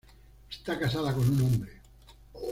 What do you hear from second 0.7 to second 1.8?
casada con un hombre.